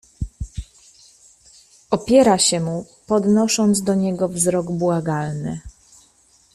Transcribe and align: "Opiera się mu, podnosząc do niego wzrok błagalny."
"Opiera 1.91 2.37
się 2.37 2.59
mu, 2.59 2.85
podnosząc 3.07 3.81
do 3.81 3.95
niego 3.95 4.29
wzrok 4.29 4.71
błagalny." 4.71 5.61